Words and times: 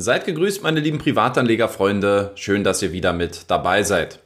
Seid 0.00 0.26
gegrüßt, 0.26 0.62
meine 0.62 0.78
lieben 0.78 0.98
Privatanlegerfreunde. 0.98 2.30
Schön, 2.36 2.62
dass 2.62 2.80
ihr 2.82 2.92
wieder 2.92 3.12
mit 3.12 3.46
dabei 3.48 3.82
seid. 3.82 4.20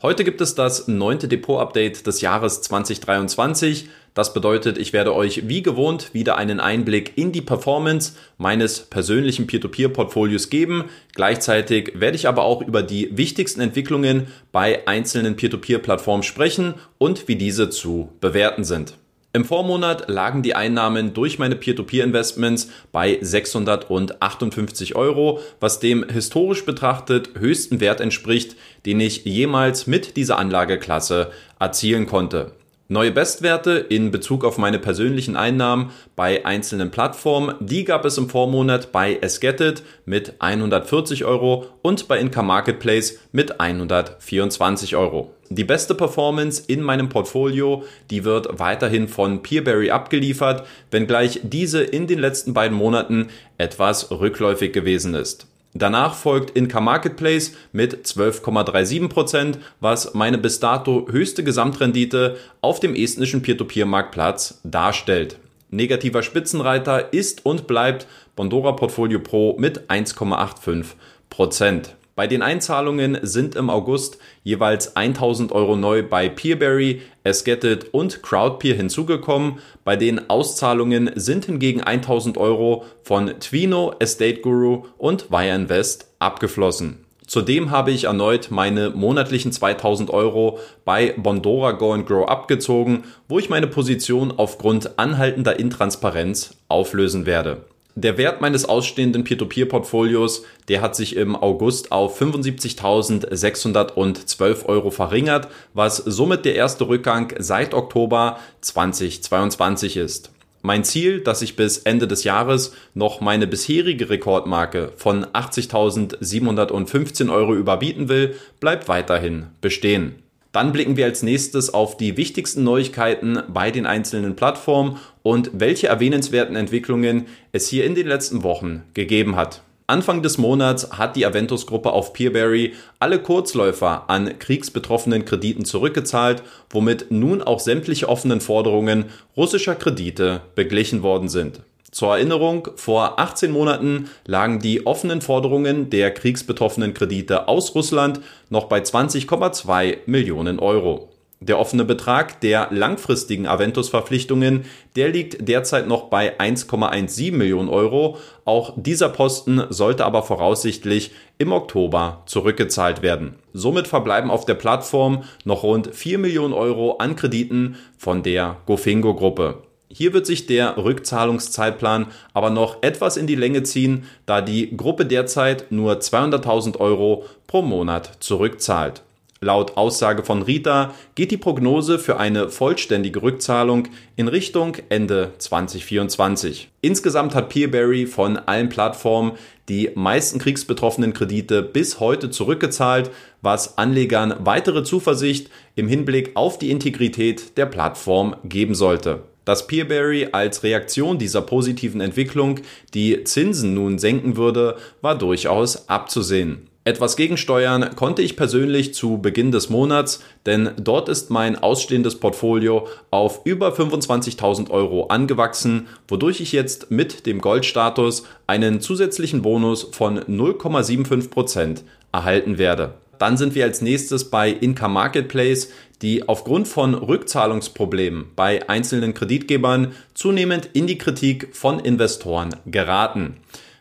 Heute 0.00 0.22
gibt 0.22 0.40
es 0.40 0.54
das 0.54 0.86
neunte 0.86 1.26
Depot-Update 1.26 2.06
des 2.06 2.20
Jahres 2.20 2.62
2023. 2.62 3.88
Das 4.14 4.32
bedeutet, 4.32 4.78
ich 4.78 4.92
werde 4.92 5.12
euch 5.12 5.48
wie 5.48 5.62
gewohnt 5.62 6.14
wieder 6.14 6.38
einen 6.38 6.60
Einblick 6.60 7.18
in 7.18 7.32
die 7.32 7.40
Performance 7.40 8.12
meines 8.38 8.82
persönlichen 8.82 9.48
Peer-to-Peer-Portfolios 9.48 10.48
geben. 10.48 10.84
Gleichzeitig 11.12 11.94
werde 11.96 12.14
ich 12.14 12.28
aber 12.28 12.44
auch 12.44 12.62
über 12.62 12.84
die 12.84 13.16
wichtigsten 13.16 13.60
Entwicklungen 13.60 14.28
bei 14.52 14.86
einzelnen 14.86 15.34
Peer-to-Peer-Plattformen 15.34 16.22
sprechen 16.22 16.74
und 16.98 17.26
wie 17.26 17.34
diese 17.34 17.68
zu 17.68 18.10
bewerten 18.20 18.62
sind. 18.62 18.94
Im 19.36 19.44
Vormonat 19.44 20.08
lagen 20.08 20.42
die 20.42 20.54
Einnahmen 20.54 21.12
durch 21.12 21.38
meine 21.38 21.56
Peer-to-Peer-Investments 21.56 22.70
bei 22.90 23.18
658 23.20 24.96
Euro, 24.96 25.40
was 25.60 25.78
dem 25.78 26.08
historisch 26.08 26.64
betrachtet 26.64 27.38
höchsten 27.38 27.80
Wert 27.80 28.00
entspricht, 28.00 28.56
den 28.86 28.98
ich 28.98 29.26
jemals 29.26 29.86
mit 29.86 30.16
dieser 30.16 30.38
Anlageklasse 30.38 31.32
erzielen 31.58 32.06
konnte. 32.06 32.52
Neue 32.88 33.10
Bestwerte 33.10 33.72
in 33.72 34.12
Bezug 34.12 34.44
auf 34.44 34.58
meine 34.58 34.78
persönlichen 34.78 35.34
Einnahmen 35.34 35.90
bei 36.14 36.46
einzelnen 36.46 36.92
Plattformen, 36.92 37.56
die 37.58 37.84
gab 37.84 38.04
es 38.04 38.16
im 38.16 38.28
Vormonat 38.28 38.92
bei 38.92 39.16
Esgetted 39.16 39.82
mit 40.04 40.34
140 40.38 41.24
Euro 41.24 41.66
und 41.82 42.06
bei 42.06 42.20
Income 42.20 42.46
Marketplace 42.46 43.18
mit 43.32 43.60
124 43.60 44.94
Euro. 44.94 45.32
Die 45.48 45.64
beste 45.64 45.96
Performance 45.96 46.62
in 46.68 46.80
meinem 46.80 47.08
Portfolio, 47.08 47.82
die 48.08 48.22
wird 48.22 48.60
weiterhin 48.60 49.08
von 49.08 49.42
Peerberry 49.42 49.90
abgeliefert, 49.90 50.64
wenngleich 50.92 51.40
diese 51.42 51.82
in 51.82 52.06
den 52.06 52.20
letzten 52.20 52.54
beiden 52.54 52.76
Monaten 52.76 53.30
etwas 53.58 54.12
rückläufig 54.12 54.72
gewesen 54.72 55.14
ist. 55.14 55.48
Danach 55.78 56.14
folgt 56.14 56.56
Inca 56.56 56.80
Marketplace 56.80 57.52
mit 57.72 58.06
12,37%, 58.06 59.58
was 59.80 60.14
meine 60.14 60.38
bis 60.38 60.58
dato 60.58 61.06
höchste 61.10 61.44
Gesamtrendite 61.44 62.38
auf 62.62 62.80
dem 62.80 62.94
estnischen 62.94 63.42
Peer-to-Peer-Marktplatz 63.42 64.60
darstellt. 64.64 65.38
Negativer 65.68 66.22
Spitzenreiter 66.22 67.12
ist 67.12 67.44
und 67.44 67.66
bleibt 67.66 68.06
Bondora 68.36 68.72
Portfolio 68.72 69.18
Pro 69.18 69.56
mit 69.58 69.90
1,85%. 69.90 71.88
Bei 72.16 72.26
den 72.26 72.40
Einzahlungen 72.40 73.18
sind 73.20 73.56
im 73.56 73.68
August 73.68 74.16
jeweils 74.42 74.96
1000 74.96 75.52
Euro 75.52 75.76
neu 75.76 76.02
bei 76.02 76.30
Peerberry, 76.30 77.02
Esgetted 77.24 77.92
und 77.92 78.22
Crowdpeer 78.22 78.74
hinzugekommen. 78.74 79.58
Bei 79.84 79.96
den 79.96 80.30
Auszahlungen 80.30 81.10
sind 81.14 81.44
hingegen 81.44 81.82
1000 81.82 82.38
Euro 82.38 82.86
von 83.02 83.38
Twino, 83.38 83.94
Estate 83.98 84.40
Guru 84.40 84.84
und 84.96 85.30
Wire 85.30 85.54
Invest 85.54 86.10
abgeflossen. 86.18 87.04
Zudem 87.26 87.70
habe 87.70 87.90
ich 87.90 88.04
erneut 88.04 88.50
meine 88.50 88.88
monatlichen 88.90 89.52
2000 89.52 90.08
Euro 90.08 90.58
bei 90.86 91.12
Bondora 91.18 91.72
Go 91.72 91.92
and 91.92 92.06
Grow 92.06 92.26
abgezogen, 92.26 93.04
wo 93.28 93.38
ich 93.38 93.50
meine 93.50 93.66
Position 93.66 94.32
aufgrund 94.34 94.98
anhaltender 94.98 95.58
Intransparenz 95.58 96.56
auflösen 96.68 97.26
werde. 97.26 97.66
Der 97.98 98.18
Wert 98.18 98.42
meines 98.42 98.66
ausstehenden 98.66 99.24
Peer-to-Peer-Portfolios, 99.24 100.44
der 100.68 100.82
hat 100.82 100.94
sich 100.94 101.16
im 101.16 101.34
August 101.34 101.92
auf 101.92 102.20
75.612 102.20 104.66
Euro 104.66 104.90
verringert, 104.90 105.48
was 105.72 105.96
somit 105.96 106.44
der 106.44 106.56
erste 106.56 106.88
Rückgang 106.88 107.32
seit 107.38 107.72
Oktober 107.72 108.38
2022 108.60 109.96
ist. 109.96 110.30
Mein 110.60 110.84
Ziel, 110.84 111.22
dass 111.22 111.40
ich 111.40 111.56
bis 111.56 111.78
Ende 111.78 112.06
des 112.06 112.24
Jahres 112.24 112.74
noch 112.92 113.22
meine 113.22 113.46
bisherige 113.46 114.10
Rekordmarke 114.10 114.92
von 114.96 115.24
80.715 115.24 117.32
Euro 117.32 117.54
überbieten 117.54 118.10
will, 118.10 118.34
bleibt 118.60 118.88
weiterhin 118.88 119.46
bestehen. 119.62 120.22
Dann 120.56 120.72
blicken 120.72 120.96
wir 120.96 121.04
als 121.04 121.22
nächstes 121.22 121.74
auf 121.74 121.98
die 121.98 122.16
wichtigsten 122.16 122.64
Neuigkeiten 122.64 123.42
bei 123.46 123.70
den 123.70 123.84
einzelnen 123.84 124.36
Plattformen 124.36 124.96
und 125.22 125.50
welche 125.52 125.88
erwähnenswerten 125.88 126.56
Entwicklungen 126.56 127.26
es 127.52 127.68
hier 127.68 127.84
in 127.84 127.94
den 127.94 128.06
letzten 128.06 128.42
Wochen 128.42 128.82
gegeben 128.94 129.36
hat. 129.36 129.60
Anfang 129.86 130.22
des 130.22 130.38
Monats 130.38 130.92
hat 130.92 131.14
die 131.14 131.26
Aventus-Gruppe 131.26 131.92
auf 131.92 132.14
Peerberry 132.14 132.72
alle 132.98 133.18
Kurzläufer 133.18 134.08
an 134.08 134.38
kriegsbetroffenen 134.38 135.26
Krediten 135.26 135.66
zurückgezahlt, 135.66 136.42
womit 136.70 137.10
nun 137.10 137.42
auch 137.42 137.60
sämtliche 137.60 138.08
offenen 138.08 138.40
Forderungen 138.40 139.10
russischer 139.36 139.74
Kredite 139.74 140.40
beglichen 140.54 141.02
worden 141.02 141.28
sind. 141.28 141.60
Zur 141.96 142.18
Erinnerung, 142.18 142.68
vor 142.76 143.18
18 143.18 143.50
Monaten 143.50 144.10
lagen 144.26 144.58
die 144.58 144.86
offenen 144.86 145.22
Forderungen 145.22 145.88
der 145.88 146.10
kriegsbetroffenen 146.10 146.92
Kredite 146.92 147.48
aus 147.48 147.74
Russland 147.74 148.20
noch 148.50 148.64
bei 148.64 148.80
20,2 148.80 150.00
Millionen 150.04 150.58
Euro. 150.58 151.08
Der 151.40 151.58
offene 151.58 151.86
Betrag 151.86 152.38
der 152.42 152.68
langfristigen 152.70 153.46
Aventus-Verpflichtungen, 153.46 154.66
der 154.94 155.08
liegt 155.08 155.48
derzeit 155.48 155.88
noch 155.88 156.10
bei 156.10 156.38
1,17 156.38 157.32
Millionen 157.32 157.70
Euro. 157.70 158.18
Auch 158.44 158.74
dieser 158.76 159.08
Posten 159.08 159.62
sollte 159.70 160.04
aber 160.04 160.22
voraussichtlich 160.22 161.12
im 161.38 161.50
Oktober 161.50 162.24
zurückgezahlt 162.26 163.00
werden. 163.00 163.36
Somit 163.54 163.88
verbleiben 163.88 164.30
auf 164.30 164.44
der 164.44 164.52
Plattform 164.52 165.24
noch 165.46 165.62
rund 165.62 165.94
4 165.94 166.18
Millionen 166.18 166.52
Euro 166.52 166.98
an 166.98 167.16
Krediten 167.16 167.76
von 167.96 168.22
der 168.22 168.58
Gofingo-Gruppe. 168.66 169.65
Hier 169.88 170.12
wird 170.12 170.26
sich 170.26 170.46
der 170.46 170.76
Rückzahlungszeitplan 170.76 172.06
aber 172.34 172.50
noch 172.50 172.82
etwas 172.82 173.16
in 173.16 173.26
die 173.26 173.36
Länge 173.36 173.62
ziehen, 173.62 174.04
da 174.26 174.40
die 174.40 174.76
Gruppe 174.76 175.06
derzeit 175.06 175.70
nur 175.70 175.94
200.000 175.94 176.78
Euro 176.78 177.24
pro 177.46 177.62
Monat 177.62 178.16
zurückzahlt. 178.20 179.02
Laut 179.40 179.76
Aussage 179.76 180.24
von 180.24 180.40
Rita 180.42 180.94
geht 181.14 181.30
die 181.30 181.36
Prognose 181.36 181.98
für 181.98 182.16
eine 182.16 182.48
vollständige 182.48 183.22
Rückzahlung 183.22 183.88
in 184.16 184.28
Richtung 184.28 184.76
Ende 184.88 185.32
2024. 185.36 186.70
Insgesamt 186.80 187.34
hat 187.34 187.50
Peerberry 187.50 188.06
von 188.06 188.38
allen 188.38 188.70
Plattformen 188.70 189.32
die 189.68 189.90
meisten 189.94 190.38
kriegsbetroffenen 190.38 191.12
Kredite 191.12 191.62
bis 191.62 192.00
heute 192.00 192.30
zurückgezahlt, 192.30 193.10
was 193.42 193.76
Anlegern 193.76 194.34
weitere 194.40 194.84
Zuversicht 194.84 195.50
im 195.74 195.86
Hinblick 195.86 196.30
auf 196.34 196.58
die 196.58 196.70
Integrität 196.70 197.58
der 197.58 197.66
Plattform 197.66 198.36
geben 198.44 198.74
sollte. 198.74 199.22
Dass 199.46 199.68
Peerberry 199.68 200.28
als 200.32 200.64
Reaktion 200.64 201.18
dieser 201.18 201.40
positiven 201.40 202.02
Entwicklung 202.02 202.60
die 202.92 203.24
Zinsen 203.24 203.72
nun 203.72 203.98
senken 203.98 204.36
würde, 204.36 204.76
war 205.00 205.16
durchaus 205.16 205.88
abzusehen. 205.88 206.68
Etwas 206.82 207.16
gegensteuern 207.16 207.96
konnte 207.96 208.22
ich 208.22 208.36
persönlich 208.36 208.94
zu 208.94 209.18
Beginn 209.18 209.50
des 209.50 209.70
Monats, 209.70 210.20
denn 210.46 210.70
dort 210.78 211.08
ist 211.08 211.30
mein 211.30 211.56
ausstehendes 211.56 212.16
Portfolio 212.16 212.86
auf 213.10 213.40
über 213.44 213.70
25.000 213.72 214.70
Euro 214.70 215.06
angewachsen, 215.06 215.88
wodurch 216.06 216.40
ich 216.40 216.52
jetzt 216.52 216.90
mit 216.90 217.26
dem 217.26 217.40
Goldstatus 217.40 218.24
einen 218.46 218.80
zusätzlichen 218.80 219.42
Bonus 219.42 219.88
von 219.92 220.20
0,75% 220.20 221.82
erhalten 222.12 222.58
werde. 222.58 222.94
Dann 223.18 223.36
sind 223.36 223.54
wir 223.54 223.64
als 223.64 223.82
nächstes 223.82 224.30
bei 224.30 224.50
Income 224.50 224.94
Marketplace, 224.94 225.70
die 226.02 226.28
aufgrund 226.28 226.68
von 226.68 226.94
Rückzahlungsproblemen 226.94 228.26
bei 228.36 228.68
einzelnen 228.68 229.14
Kreditgebern 229.14 229.92
zunehmend 230.14 230.68
in 230.72 230.86
die 230.86 230.98
Kritik 230.98 231.48
von 231.52 231.80
Investoren 231.80 232.56
geraten. 232.66 233.36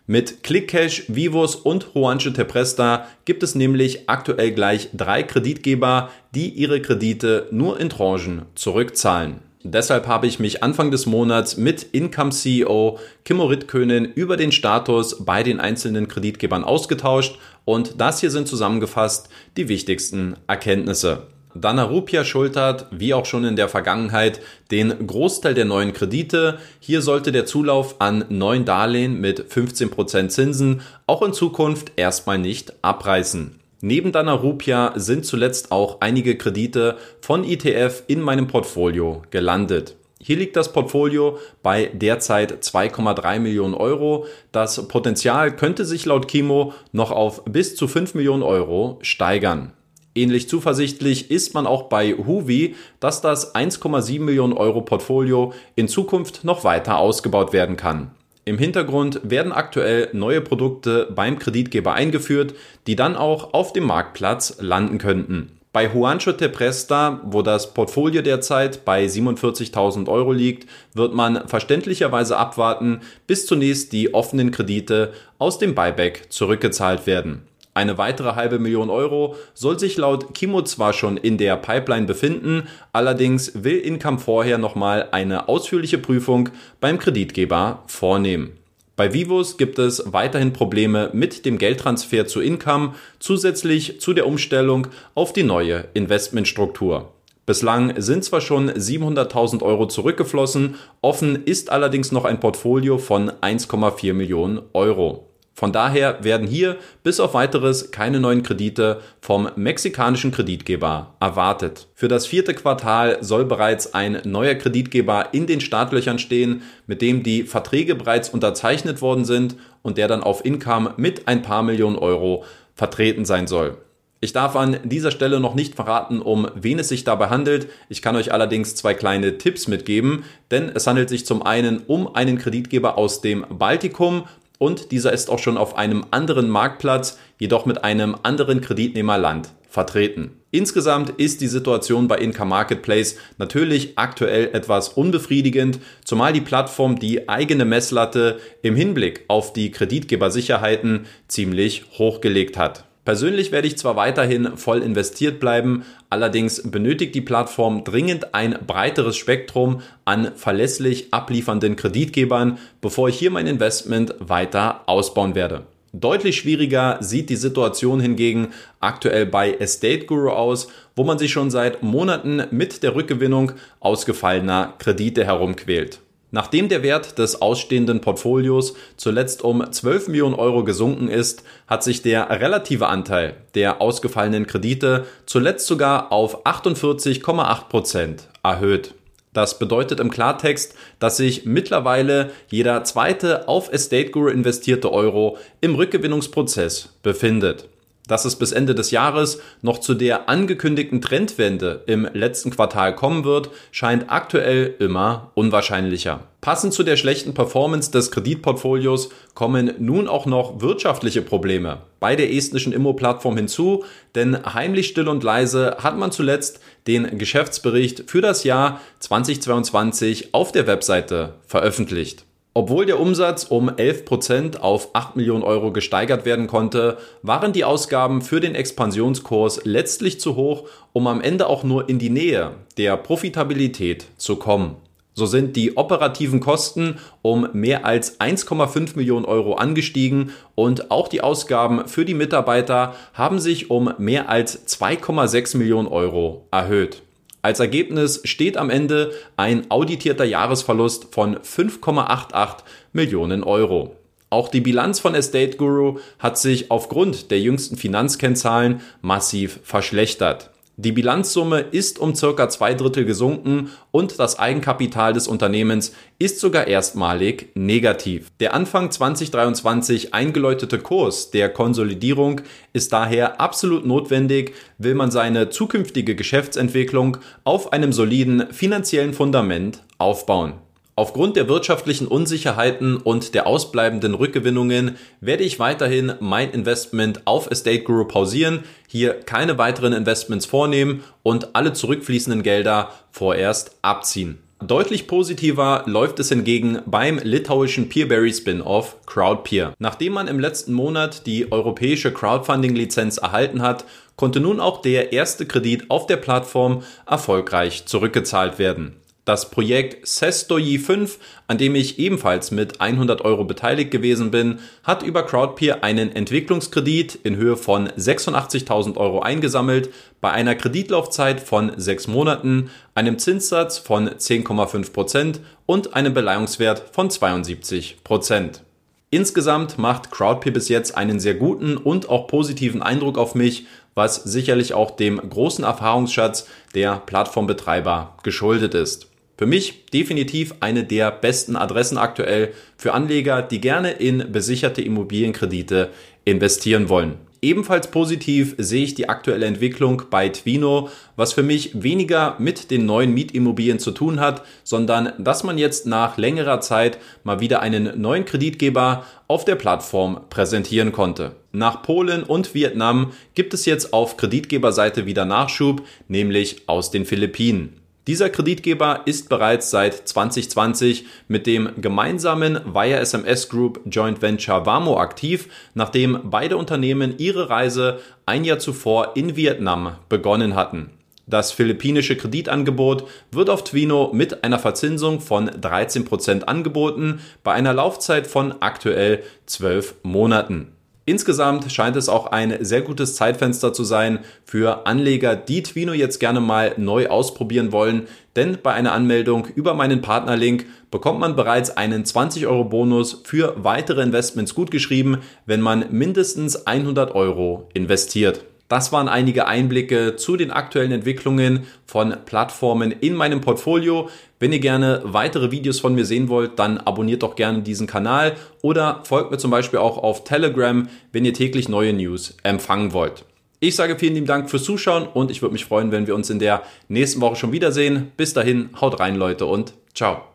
Mit 0.08 0.44
ClickCash, 0.44 1.06
Vivos 1.08 1.56
und 1.56 1.88
Juanche 1.96 2.32
Tepresta 2.32 3.08
gibt 3.26 3.42
es 3.42 3.56
nämlich 3.56 4.08
aktuell 4.08 4.52
gleich 4.52 4.90
drei 4.94 5.24
Kreditgeber, 5.24 6.12
die 6.36 6.50
ihre 6.50 6.80
Kredite 6.80 7.48
nur 7.52 7.80
in 7.80 7.90
Tranchen 7.90 8.44
zurückzahlen. 8.54 9.40
Deshalb 9.68 10.06
habe 10.06 10.28
ich 10.28 10.38
mich 10.38 10.62
Anfang 10.62 10.92
des 10.92 11.08
Monats 11.08 11.58
mit 11.58 11.82
Income 11.82 12.30
CEO 12.30 13.00
Kimmo 13.24 13.46
Rittkönen 13.46 14.06
über 14.06 14.38
den 14.38 14.52
Status 14.52 15.26
bei 15.26 15.42
den 15.42 15.60
einzelnen 15.60 16.08
Kreditgebern 16.08 16.64
ausgetauscht 16.64 17.40
und 17.66 18.00
das 18.00 18.20
hier 18.20 18.30
sind 18.30 18.48
zusammengefasst 18.48 19.28
die 19.58 19.68
wichtigsten 19.68 20.36
Erkenntnisse. 20.46 21.24
Dana 21.56 21.82
Rupia 21.82 22.24
schultert, 22.24 22.86
wie 22.92 23.16
auch 23.16 23.26
schon 23.26 23.44
in 23.44 23.56
der 23.56 23.68
Vergangenheit, 23.68 24.40
den 24.70 25.08
Großteil 25.08 25.56
der 25.56 25.66
neuen 25.66 25.94
Kredite. 25.94 26.60
Hier 26.80 27.02
sollte 27.02 27.32
der 27.32 27.48
Zulauf 27.48 27.96
an 28.00 28.26
neuen 28.30 28.66
Darlehen 28.66 29.20
mit 29.20 29.52
15% 29.52 30.28
Zinsen 30.28 30.82
auch 31.08 31.24
in 31.24 31.34
Zukunft 31.34 31.94
erstmal 31.96 32.38
nicht 32.38 32.74
abreißen. 32.84 33.60
Neben 33.82 34.12
Dana 34.12 34.34
Rupia 34.34 34.94
sind 34.96 35.26
zuletzt 35.26 35.72
auch 35.72 36.02
einige 36.02 36.38
Kredite 36.38 36.98
von 37.22 37.44
ETF 37.44 38.04
in 38.08 38.22
meinem 38.22 38.48
Portfolio 38.48 39.22
gelandet. 39.32 39.96
Hier 40.22 40.38
liegt 40.38 40.56
das 40.56 40.72
Portfolio 40.72 41.38
bei 41.62 41.92
derzeit 41.94 42.64
2,3 42.64 43.40
Millionen 43.40 43.74
Euro. 43.74 44.26
Das 44.52 44.88
Potenzial 44.88 45.56
könnte 45.56 45.86
sich 45.86 46.06
laut 46.06 46.28
Kimo 46.28 46.74
noch 46.94 47.12
auf 47.12 47.44
bis 47.46 47.76
zu 47.76 47.88
5 47.88 48.16
Millionen 48.16 48.42
Euro 48.42 48.98
steigern. 49.02 49.74
Ähnlich 50.16 50.48
zuversichtlich 50.48 51.30
ist 51.30 51.54
man 51.54 51.68
auch 51.68 51.84
bei 51.84 52.14
Huvi, 52.14 52.76
dass 53.02 53.20
das 53.20 53.54
1,7 53.54 54.22
Millionen 54.22 54.54
Euro 54.54 54.82
Portfolio 54.82 55.52
in 55.76 55.90
Zukunft 55.90 56.46
noch 56.46 56.64
weiter 56.64 56.98
ausgebaut 56.98 57.52
werden 57.52 57.76
kann. 57.76 58.12
Im 58.48 58.60
Hintergrund 58.60 59.22
werden 59.24 59.52
aktuell 59.52 60.10
neue 60.14 60.40
Produkte 60.40 61.12
beim 61.16 61.40
Kreditgeber 61.40 61.94
eingeführt, 61.94 62.54
die 62.86 62.96
dann 62.96 63.16
auch 63.16 63.56
auf 63.56 63.74
dem 63.74 63.86
Marktplatz 63.86 64.58
landen 64.60 65.00
könnten. 65.00 65.56
Bei 65.74 65.88
Juancho 65.88 66.32
Tepresta, 66.32 67.22
wo 67.26 67.42
das 67.42 67.74
Portfolio 67.74 68.22
derzeit 68.22 68.86
bei 68.86 69.04
47.000 69.06 70.08
Euro 70.08 70.32
liegt, 70.32 70.70
wird 70.94 71.16
man 71.16 71.48
verständlicherweise 71.48 72.38
abwarten, 72.38 73.02
bis 73.26 73.48
zunächst 73.48 73.92
die 73.92 74.14
offenen 74.14 74.52
Kredite 74.52 75.12
aus 75.40 75.58
dem 75.58 75.74
Buyback 75.74 76.28
zurückgezahlt 76.30 77.08
werden. 77.08 77.42
Eine 77.76 77.98
weitere 77.98 78.36
halbe 78.36 78.58
Million 78.58 78.90
Euro 78.90 79.36
soll 79.54 79.78
sich 79.78 79.98
laut 79.98 80.34
Kimo 80.34 80.62
zwar 80.62 80.94
schon 80.94 81.18
in 81.18 81.38
der 81.38 81.58
Pipeline 81.58 82.06
befinden, 82.06 82.70
allerdings 82.94 83.52
will 83.66 83.78
Income 83.78 84.20
vorher 84.20 84.58
nochmal 84.58 85.10
eine 85.12 85.50
ausführliche 85.50 85.98
Prüfung 85.98 86.50
beim 86.80 86.98
Kreditgeber 86.98 87.84
vornehmen. 87.88 88.54
Bei 88.96 89.14
Vivos 89.14 89.58
gibt 89.58 89.78
es 89.78 90.02
weiterhin 90.14 90.54
Probleme 90.54 91.10
mit 91.12 91.46
dem 91.46 91.58
Geldtransfer 91.58 92.28
zu 92.28 92.40
Income, 92.40 92.94
zusätzlich 93.20 94.00
zu 94.00 94.14
der 94.14 94.26
Umstellung 94.26 94.88
auf 95.14 95.34
die 95.34 95.44
neue 95.44 95.90
Investmentstruktur. 95.94 97.12
Bislang 97.46 97.94
sind 97.98 98.24
zwar 98.24 98.40
schon 98.40 98.72
700.000 98.72 99.62
Euro 99.62 99.88
zurückgeflossen, 99.88 100.76
offen 101.02 101.44
ist 101.44 101.70
allerdings 101.70 102.14
noch 102.14 102.24
ein 102.24 102.40
Portfolio 102.40 102.98
von 103.00 103.32
1,4 103.32 104.14
Millionen 104.14 104.62
Euro. 104.72 105.28
Von 105.58 105.72
daher 105.72 106.22
werden 106.22 106.48
hier 106.48 106.76
bis 107.02 107.22
auf 107.22 107.34
weiteres 107.34 107.92
keine 107.92 108.20
neuen 108.20 108.44
Kredite 108.44 109.00
vom 109.22 109.50
mexikanischen 109.56 110.32
Kreditgeber 110.32 111.16
erwartet. 111.22 111.88
Für 111.96 112.10
das 112.10 112.28
vierte 112.28 112.54
Quartal 112.54 113.20
soll 113.22 113.46
bereits 113.46 113.94
ein 113.94 114.20
neuer 114.26 114.56
Kreditgeber 114.56 115.30
in 115.32 115.48
den 115.48 115.62
Startlöchern 115.62 116.20
stehen, 116.20 116.64
mit 116.88 117.02
dem 117.02 117.24
die 117.24 117.44
Verträge 117.44 117.96
bereits 117.96 118.28
unterzeichnet 118.28 119.02
worden 119.02 119.24
sind 119.24 119.56
und 119.82 119.98
der 119.98 120.10
dann 120.10 120.24
auf 120.24 120.44
Income 120.44 120.96
mit 120.98 121.30
ein 121.30 121.42
paar 121.42 121.64
Millionen 121.64 121.98
Euro 121.98 122.44
vertreten 122.74 123.24
sein 123.24 123.48
soll. 123.48 123.78
Ich 124.20 124.34
darf 124.34 124.58
an 124.58 124.80
dieser 124.84 125.12
Stelle 125.12 125.40
noch 125.40 125.56
nicht 125.56 125.76
verraten, 125.76 126.22
um 126.22 126.48
wen 126.56 126.80
es 126.80 126.90
sich 126.90 127.04
dabei 127.04 127.30
handelt. 127.30 127.68
Ich 127.88 128.02
kann 128.02 128.16
euch 128.18 128.34
allerdings 128.34 128.76
zwei 128.76 128.94
kleine 128.94 129.38
Tipps 129.38 129.68
mitgeben, 129.68 130.24
denn 130.52 130.70
es 130.74 130.88
handelt 130.88 131.10
sich 131.10 131.26
zum 131.26 131.44
einen 131.44 131.78
um 131.86 132.14
einen 132.14 132.38
Kreditgeber 132.38 132.98
aus 132.98 133.22
dem 133.22 133.46
Baltikum 133.50 134.24
und 134.58 134.92
dieser 134.92 135.14
ist 135.14 135.30
auch 135.30 135.40
schon 135.40 135.58
auf 135.58 135.78
einem 135.78 136.06
anderen 136.12 136.50
Marktplatz, 136.50 137.18
jedoch 137.40 137.66
mit 137.66 137.84
einem 137.84 138.16
anderen 138.24 138.62
Kreditnehmerland 138.62 139.50
vertreten. 139.70 140.32
Insgesamt 140.52 141.10
ist 141.10 141.42
die 141.42 141.48
Situation 141.48 142.08
bei 142.08 142.18
Inca 142.18 142.46
Marketplace 142.46 143.18
natürlich 143.38 143.98
aktuell 143.98 144.52
etwas 144.54 144.90
unbefriedigend, 144.90 145.80
zumal 146.06 146.32
die 146.32 146.40
Plattform 146.40 146.98
die 146.98 147.28
eigene 147.28 147.66
Messlatte 147.66 148.40
im 148.62 148.76
Hinblick 148.76 149.26
auf 149.28 149.52
die 149.52 149.72
Kreditgebersicherheiten 149.72 151.08
ziemlich 151.28 151.86
hochgelegt 151.98 152.58
hat. 152.58 152.86
Persönlich 153.06 153.52
werde 153.52 153.68
ich 153.68 153.78
zwar 153.78 153.96
weiterhin 153.96 154.58
voll 154.58 154.82
investiert 154.82 155.40
bleiben, 155.40 155.86
allerdings 156.10 156.64
benötigt 156.64 157.14
die 157.14 157.22
Plattform 157.22 157.84
dringend 157.84 158.34
ein 158.34 158.58
breiteres 158.66 159.16
Spektrum 159.16 159.82
an 160.06 160.32
verlässlich 160.36 161.14
abliefernden 161.14 161.76
Kreditgebern, 161.76 162.58
bevor 162.82 163.08
ich 163.10 163.20
hier 163.20 163.30
mein 163.30 163.46
Investment 163.46 164.16
weiter 164.18 164.82
ausbauen 164.88 165.36
werde. 165.36 165.68
Deutlich 165.94 166.36
schwieriger 166.36 166.98
sieht 167.00 167.30
die 167.30 167.36
Situation 167.36 168.02
hingegen 168.02 168.50
aktuell 168.80 169.28
bei 169.28 169.54
Estate 169.54 170.08
Guru 170.08 170.32
aus, 170.32 170.68
wo 170.96 171.04
man 171.04 171.20
sich 171.20 171.32
schon 171.32 171.52
seit 171.52 171.84
Monaten 171.84 172.44
mit 172.50 172.82
der 172.82 172.96
Rückgewinnung 172.96 173.52
ausgefallener 173.80 174.74
Kredite 174.80 175.24
herumquält. 175.26 176.00
Nachdem 176.32 176.70
der 176.70 176.84
Wert 176.84 177.18
des 177.18 177.42
ausstehenden 177.42 178.02
Portfolios 178.02 178.74
zuletzt 178.98 179.44
um 179.44 179.72
12 179.72 180.10
Millionen 180.10 180.36
Euro 180.36 180.64
gesunken 180.64 181.08
ist, 181.08 181.44
hat 181.68 181.84
sich 181.84 182.02
der 182.02 182.30
relative 182.30 182.88
Anteil 182.88 183.38
der 183.54 183.82
ausgefallenen 183.82 184.48
Kredite 184.48 185.06
zuletzt 185.26 185.68
sogar 185.68 186.12
auf 186.12 186.46
48,8 186.46 187.70
Prozent 187.70 188.28
erhöht. 188.44 188.94
Das 189.36 189.60
bedeutet 189.60 190.00
im 190.00 190.10
Klartext, 190.10 190.76
dass 190.98 191.18
sich 191.18 191.46
mittlerweile 191.46 192.32
jeder 192.48 192.86
zweite 192.86 193.50
auf 193.50 193.72
Estate 193.72 194.12
Guru 194.12 194.30
investierte 194.30 194.92
Euro 194.94 195.38
im 195.60 195.76
Rückgewinnungsprozess 195.76 196.98
befindet. 197.04 197.68
Dass 198.08 198.26
es 198.26 198.36
bis 198.36 198.52
Ende 198.52 198.76
des 198.76 198.92
Jahres 198.92 199.40
noch 199.62 199.80
zu 199.80 199.96
der 199.96 200.30
angekündigten 200.30 201.02
Trendwende 201.02 201.84
im 201.88 202.08
letzten 202.14 202.52
Quartal 202.52 202.96
kommen 202.96 203.24
wird, 203.24 203.50
scheint 203.72 204.06
aktuell 204.10 204.76
immer 204.80 205.32
unwahrscheinlicher. 205.34 206.22
Passend 206.42 206.74
zu 206.74 206.84
der 206.84 206.96
schlechten 206.96 207.34
Performance 207.34 207.90
des 207.90 208.12
Kreditportfolios 208.12 209.10
kommen 209.34 209.74
nun 209.80 210.08
auch 210.08 210.28
noch 210.28 210.62
wirtschaftliche 210.62 211.24
Probleme 211.24 211.80
bei 212.00 212.16
der 212.16 212.32
estnischen 212.32 212.72
Immo-Plattform 212.72 213.36
hinzu, 213.36 213.84
denn 214.14 214.54
heimlich 214.54 214.88
still 214.88 215.08
und 215.08 215.24
leise 215.24 215.78
hat 215.80 215.98
man 215.98 216.12
zuletzt 216.12 216.60
den 216.86 217.18
Geschäftsbericht 217.18 218.04
für 218.12 218.22
das 218.22 218.44
Jahr 218.44 218.80
2022 219.00 220.36
auf 220.36 220.52
der 220.52 220.68
Webseite 220.68 221.34
veröffentlicht. 221.48 222.26
Obwohl 222.58 222.86
der 222.86 223.02
Umsatz 223.02 223.44
um 223.44 223.70
11% 223.70 224.60
auf 224.60 224.92
8 224.94 225.18
Millionen 225.18 225.44
Euro 225.44 225.74
gesteigert 225.74 226.24
werden 226.24 226.48
konnte, 226.48 226.98
waren 227.22 227.52
die 227.52 227.66
Ausgaben 227.66 228.22
für 228.22 228.40
den 228.40 228.56
Expansionskurs 228.56 229.66
letztlich 229.66 230.22
zu 230.22 230.38
hoch, 230.38 230.64
um 230.94 231.08
am 231.08 231.20
Ende 231.20 231.48
auch 231.48 231.66
nur 231.66 231.90
in 231.90 232.00
die 232.00 232.10
Nähe 232.10 232.52
der 232.78 232.96
Profitabilität 232.96 234.06
zu 234.16 234.38
kommen. 234.38 234.78
So 235.14 235.26
sind 235.26 235.58
die 235.58 235.76
operativen 235.76 236.40
Kosten 236.40 236.96
um 237.22 237.46
mehr 237.52 237.86
als 237.86 238.22
1,5 238.22 238.96
Millionen 238.96 239.26
Euro 239.26 239.56
angestiegen 239.56 240.32
und 240.56 240.92
auch 240.92 241.10
die 241.10 241.20
Ausgaben 241.20 241.90
für 241.90 242.06
die 242.06 242.14
Mitarbeiter 242.14 242.96
haben 243.14 243.40
sich 243.40 243.70
um 243.70 243.94
mehr 243.98 244.30
als 244.30 244.66
2,6 244.66 245.58
Millionen 245.58 245.90
Euro 245.90 246.48
erhöht. 246.52 247.02
Als 247.46 247.60
Ergebnis 247.60 248.22
steht 248.24 248.58
am 248.58 248.72
Ende 248.72 249.12
ein 249.38 249.70
auditierter 249.70 250.26
Jahresverlust 250.26 251.14
von 251.14 251.38
5,88 251.38 252.64
Millionen 252.92 253.44
Euro. 253.44 253.96
Auch 254.32 254.48
die 254.50 254.62
Bilanz 254.62 255.00
von 255.00 255.14
Estate 255.14 255.56
Guru 255.56 256.00
hat 256.18 256.40
sich 256.40 256.72
aufgrund 256.72 257.30
der 257.30 257.40
jüngsten 257.40 257.78
Finanzkennzahlen 257.78 258.82
massiv 259.04 259.60
verschlechtert. 259.62 260.50
Die 260.78 260.92
Bilanzsumme 260.92 261.62
ist 261.62 262.00
um 262.00 262.16
circa 262.16 262.50
zwei 262.50 262.74
Drittel 262.74 263.06
gesunken 263.06 263.72
und 263.92 264.20
das 264.20 264.38
Eigenkapital 264.38 265.14
des 265.14 265.30
Unternehmens 265.30 265.94
ist 266.20 266.42
sogar 266.42 266.68
erstmalig 266.68 267.52
negativ. 267.56 268.30
Der 268.42 268.54
Anfang 268.54 268.92
2023 268.92 270.14
eingeläutete 270.14 270.80
Kurs 270.80 271.32
der 271.32 271.48
Konsolidierung 271.48 272.42
ist 272.74 272.92
daher 272.92 273.40
absolut 273.40 273.86
notwendig, 273.86 274.54
will 274.78 274.96
man 274.96 275.12
seine 275.12 275.50
zukünftige 275.50 276.14
Geschäftsentwicklung 276.14 277.20
auf 277.46 277.72
einem 277.72 277.94
soliden 277.94 278.52
finanziellen 278.52 279.14
Fundament 279.14 279.82
aufbauen. 279.98 280.65
Aufgrund 280.98 281.36
der 281.36 281.50
wirtschaftlichen 281.50 282.08
Unsicherheiten 282.08 282.96
und 282.96 283.34
der 283.34 283.48
ausbleibenden 283.48 284.14
Rückgewinnungen 284.14 284.96
werde 285.20 285.44
ich 285.44 285.60
weiterhin 285.60 286.14
mein 286.22 286.52
Investment 286.52 287.22
auf 287.26 287.52
Estate 287.52 287.84
Guru 287.84 288.06
pausieren, 288.06 288.64
hier 288.88 289.16
keine 289.16 289.58
weiteren 289.58 289.92
Investments 289.92 290.46
vornehmen 290.46 291.04
und 291.22 291.54
alle 291.54 291.74
zurückfließenden 291.74 292.44
Gelder 292.44 292.92
vorerst 293.12 293.76
abziehen. 293.82 294.38
Deutlich 294.64 295.06
positiver 295.06 295.84
läuft 295.86 296.18
es 296.22 296.30
hingegen 296.30 296.80
beim 296.86 297.20
litauischen 297.22 297.90
Peerberry 297.90 298.34
Spin-off 298.34 298.96
Crowdpeer. 299.06 299.74
Nachdem 299.80 300.14
man 300.14 300.30
im 300.30 300.40
letzten 300.40 300.72
Monat 300.72 301.28
die 301.28 301.52
europäische 301.52 302.14
Crowdfunding-Lizenz 302.14 303.18
erhalten 303.18 303.62
hat, 303.62 303.84
konnte 304.16 304.40
nun 304.40 304.62
auch 304.62 304.82
der 304.82 305.12
erste 305.12 305.46
Kredit 305.46 305.92
auf 305.92 306.08
der 306.08 306.16
Plattform 306.16 306.84
erfolgreich 307.06 307.86
zurückgezahlt 307.86 308.58
werden. 308.60 308.96
Das 309.26 309.50
Projekt 309.50 310.08
Sestoyi 310.08 310.78
5, 310.78 311.18
an 311.48 311.58
dem 311.58 311.74
ich 311.74 311.98
ebenfalls 311.98 312.52
mit 312.52 312.80
100 312.80 313.26
Euro 313.26 313.44
beteiligt 313.44 313.90
gewesen 313.90 314.30
bin, 314.30 314.60
hat 314.84 315.02
über 315.02 315.24
Crowdpeer 315.24 315.84
einen 315.84 316.16
Entwicklungskredit 316.16 317.16
in 317.24 317.36
Höhe 317.36 317.58
von 317.58 317.90
86.000 317.90 318.98
Euro 318.98 319.22
eingesammelt, 319.22 319.90
bei 320.22 320.32
einer 320.32 320.54
Kreditlaufzeit 320.54 321.40
von 321.40 321.72
sechs 321.76 322.08
Monaten, 322.08 322.70
einem 322.94 323.18
Zinssatz 323.18 323.80
von 323.80 324.10
10,5 324.10 324.94
Prozent 324.94 325.40
und 325.66 325.96
einem 325.96 326.14
Beleihungswert 326.14 326.84
von 326.92 327.10
72%. 327.10 328.04
Prozent. 328.04 328.62
Insgesamt 329.10 329.80
macht 329.80 330.12
Crowdpeer 330.12 330.54
bis 330.54 330.70
jetzt 330.70 330.96
einen 330.96 331.20
sehr 331.20 331.34
guten 331.34 331.78
und 331.78 332.10
auch 332.10 332.28
positiven 332.28 332.84
Eindruck 332.84 333.18
auf 333.18 333.34
mich, 333.34 333.66
was 333.96 334.18
sicherlich 334.18 334.76
auch 334.76 334.92
dem 334.92 335.18
großen 335.18 335.64
Erfahrungsschatz 335.64 336.48
der 336.76 336.98
Plattformbetreiber 336.98 338.18
geschuldet 338.22 338.76
ist. 338.76 339.15
Für 339.38 339.46
mich 339.46 339.86
definitiv 339.88 340.56
eine 340.62 340.86
der 340.86 341.12
besten 341.12 341.58
Adressen 341.58 341.98
aktuell 341.98 342.54
für 342.78 342.94
Anleger, 342.94 343.42
die 343.42 343.60
gerne 343.60 343.92
in 343.92 344.32
besicherte 344.32 344.82
Immobilienkredite 344.82 345.90
investieren 346.24 346.88
wollen. 346.88 347.16
Ebenfalls 347.42 347.92
positiv 347.92 348.56
sehe 348.58 348.86
ich 348.86 348.96
die 348.96 349.08
aktuelle 349.08 349.46
Entwicklung 349.46 350.04
bei 350.10 350.30
Twino, 350.30 350.90
was 351.16 351.34
für 351.34 351.44
mich 351.44 351.84
weniger 351.84 352.38
mit 352.40 352.72
den 352.72 352.88
neuen 352.88 353.14
Mietimmobilien 353.14 353.78
zu 353.78 353.92
tun 353.92 354.20
hat, 354.20 354.42
sondern 354.64 355.14
dass 355.20 355.44
man 355.44 355.60
jetzt 355.60 355.86
nach 355.86 356.18
längerer 356.18 356.60
Zeit 356.62 356.98
mal 357.24 357.42
wieder 357.42 357.60
einen 357.60 358.02
neuen 358.02 358.26
Kreditgeber 358.26 359.06
auf 359.28 359.46
der 359.46 359.56
Plattform 359.56 360.22
präsentieren 360.32 360.92
konnte. 360.92 361.36
Nach 361.52 361.84
Polen 361.84 362.24
und 362.24 362.56
Vietnam 362.56 363.12
gibt 363.36 363.54
es 363.54 363.66
jetzt 363.68 363.94
auf 363.94 364.18
Kreditgeberseite 364.18 365.06
wieder 365.06 365.26
Nachschub, 365.26 365.84
nämlich 366.08 366.64
aus 366.68 366.90
den 366.90 367.06
Philippinen. 367.06 367.85
Dieser 368.08 368.30
Kreditgeber 368.30 369.02
ist 369.06 369.30
bereits 369.30 369.72
seit 369.72 370.08
2020 370.08 371.06
mit 371.28 371.48
dem 371.48 371.70
gemeinsamen 371.82 372.60
Via 372.72 373.00
SMS 373.00 373.50
Group 373.50 373.82
Joint 373.86 374.22
Venture 374.22 374.64
Vamo 374.68 375.00
aktiv, 375.00 375.50
nachdem 375.74 376.20
beide 376.24 376.58
Unternehmen 376.58 377.16
ihre 377.18 377.50
Reise 377.50 378.00
ein 378.28 378.44
Jahr 378.44 378.60
zuvor 378.60 379.16
in 379.16 379.36
Vietnam 379.36 379.96
begonnen 380.08 380.54
hatten. 380.54 380.92
Das 381.26 381.52
philippinische 381.52 382.16
Kreditangebot 382.16 383.08
wird 383.32 383.50
auf 383.50 383.64
Twino 383.64 384.12
mit 384.14 384.44
einer 384.44 384.60
Verzinsung 384.60 385.20
von 385.20 385.50
13% 385.50 386.44
angeboten, 386.44 387.22
bei 387.44 387.54
einer 387.54 387.74
Laufzeit 387.74 388.28
von 388.28 388.54
aktuell 388.62 389.24
12 389.48 389.96
Monaten. 390.04 390.75
Insgesamt 391.08 391.72
scheint 391.72 391.96
es 391.98 392.10
auch 392.10 392.28
ein 392.28 392.58
sehr 392.66 392.82
gutes 392.82 393.16
Zeitfenster 393.16 393.74
zu 393.74 393.84
sein 393.84 394.20
für 394.44 394.88
Anleger, 394.88 395.36
die 395.36 395.62
Twino 395.62 395.94
jetzt 395.94 396.20
gerne 396.20 396.42
mal 396.42 396.74
neu 396.78 397.10
ausprobieren 397.10 397.72
wollen, 397.72 398.08
denn 398.36 398.58
bei 398.64 398.74
einer 398.74 398.92
Anmeldung 398.92 399.46
über 399.54 399.76
meinen 399.76 400.02
Partnerlink 400.02 400.66
bekommt 400.90 401.20
man 401.20 401.36
bereits 401.36 401.70
einen 401.78 402.06
20 402.06 402.48
Euro 402.48 402.64
Bonus 402.64 403.22
für 403.24 403.54
weitere 403.58 404.02
Investments 404.02 404.56
gutgeschrieben, 404.56 405.20
wenn 405.46 405.62
man 405.62 405.86
mindestens 405.92 406.66
100 406.66 407.14
Euro 407.14 407.70
investiert. 407.76 408.44
Das 408.68 408.92
waren 408.92 409.08
einige 409.08 409.48
Einblicke 409.48 410.16
zu 410.16 410.38
den 410.38 410.52
aktuellen 410.52 410.92
Entwicklungen 410.92 411.66
von 411.86 412.16
Plattformen 412.26 412.92
in 412.92 413.14
meinem 413.14 413.42
Portfolio. 413.42 414.10
Wenn 414.40 414.52
ihr 414.52 414.60
gerne 414.60 415.02
weitere 415.04 415.52
Videos 415.52 415.80
von 415.80 415.94
mir 415.94 416.06
sehen 416.06 416.30
wollt, 416.30 416.58
dann 416.58 416.80
abonniert 416.80 417.24
doch 417.24 417.36
gerne 417.36 417.62
diesen 417.62 417.88
Kanal 417.88 418.36
oder 418.62 419.02
folgt 419.04 419.32
mir 419.32 419.38
zum 419.38 419.52
Beispiel 419.52 419.80
auch 419.80 419.98
auf 419.98 420.24
Telegram, 420.24 420.88
wenn 421.12 421.26
ihr 421.26 421.34
täglich 421.34 421.70
neue 421.70 421.94
News 421.94 422.36
empfangen 422.44 422.94
wollt. 422.94 423.26
Ich 423.60 423.76
sage 423.76 423.98
vielen 423.98 424.16
lieben 424.16 424.28
Dank 424.28 424.50
fürs 424.50 424.64
Zuschauen 424.64 425.08
und 425.08 425.32
ich 425.32 425.42
würde 425.42 425.54
mich 425.54 425.66
freuen, 425.66 425.92
wenn 425.92 426.08
wir 426.08 426.16
uns 426.16 426.30
in 426.30 426.40
der 426.40 426.64
nächsten 426.88 427.22
Woche 427.22 427.36
schon 427.36 427.52
wiedersehen. 427.52 428.12
Bis 428.18 428.34
dahin, 428.34 428.70
haut 428.80 429.00
rein 429.00 429.16
Leute 429.16 429.46
und 429.46 429.74
ciao. 429.94 430.35